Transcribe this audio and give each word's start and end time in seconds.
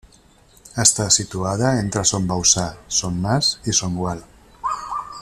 Està 0.83 1.05
situada 1.15 1.73
entre 1.83 2.03
Son 2.13 2.27
Bauçà, 2.33 2.65
Son 3.01 3.23
Mas 3.27 3.55
i 3.73 3.77
Son 3.83 4.01
Gual. 4.03 4.29